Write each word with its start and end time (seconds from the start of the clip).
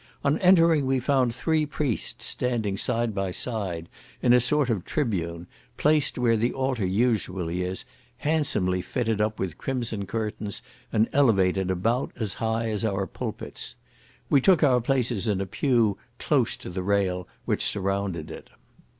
On 0.23 0.39
entering, 0.39 0.87
we 0.87 0.99
found 0.99 1.31
three 1.35 1.63
priests 1.63 2.25
standing 2.25 2.75
side 2.75 3.13
by 3.13 3.29
side, 3.29 3.87
in 4.23 4.33
a 4.33 4.39
sort 4.39 4.71
of 4.71 4.83
tribune, 4.83 5.45
placed 5.77 6.17
where 6.17 6.35
the 6.35 6.53
altar 6.53 6.83
usually 6.87 7.61
is, 7.61 7.85
handsomely 8.17 8.81
fitted 8.81 9.21
up 9.21 9.37
with 9.37 9.59
crimson 9.59 10.07
curtains, 10.07 10.63
and 10.91 11.07
elevated 11.13 11.69
about 11.69 12.11
as 12.19 12.33
high 12.33 12.71
as 12.71 12.83
our 12.83 13.05
pulpits. 13.05 13.75
We 14.27 14.41
took 14.41 14.63
our 14.63 14.81
places 14.81 15.27
in 15.27 15.39
a 15.39 15.45
pew 15.45 15.99
close 16.17 16.57
to 16.57 16.71
the 16.71 16.81
rail 16.81 17.27
which 17.45 17.63
surrounded 17.63 18.31
it. 18.31 18.49